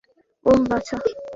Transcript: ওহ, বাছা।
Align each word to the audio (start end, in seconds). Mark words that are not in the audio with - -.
ওহ, 0.45 0.59
বাছা। 0.69 0.97